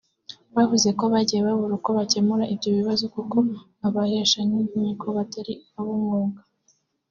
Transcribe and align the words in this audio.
Bavuze 0.55 0.89
ko 0.99 1.03
bagiye 1.13 1.39
babura 1.47 1.73
uko 1.79 1.89
bakemura 1.99 2.43
ibyo 2.53 2.69
bibazo 2.77 3.03
kuko 3.15 3.37
abahesha 3.87 4.39
b’inkiko 4.49 5.07
batari 5.17 5.53
ab’umwuga 5.77 6.39